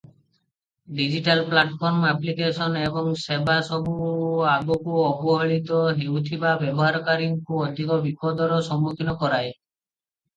Digital 0.99 1.41
platform, 1.49 2.05
application 2.11 2.79
ଏବଂ 2.85 3.09
ସେବାସବୁ 3.23 3.91
ଆଗରୁ 4.53 4.95
ଅବହେଳିତ 5.09 5.83
ହେଉଥିବା 5.99 6.55
ବ୍ୟବହାରକାରୀଙ୍କୁ 6.63 7.61
ଅଧିକ 7.67 7.99
ବିପଦର 8.07 8.57
ସମ୍ମୁଖୀନ 8.71 9.15
କରାଏ। 9.21 9.53